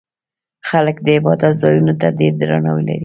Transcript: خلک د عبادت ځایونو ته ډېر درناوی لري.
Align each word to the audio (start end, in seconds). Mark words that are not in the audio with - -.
خلک 0.69 0.95
د 1.05 1.07
عبادت 1.17 1.53
ځایونو 1.61 1.93
ته 2.01 2.07
ډېر 2.19 2.33
درناوی 2.39 2.83
لري. 2.87 2.99